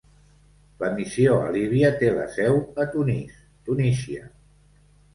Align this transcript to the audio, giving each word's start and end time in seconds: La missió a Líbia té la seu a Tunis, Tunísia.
La 0.83 0.89
missió 0.95 1.35
a 1.43 1.51
Líbia 1.57 1.93
té 2.01 2.11
la 2.17 2.27
seu 2.39 2.59
a 2.87 2.91
Tunis, 2.97 3.39
Tunísia. 3.71 4.29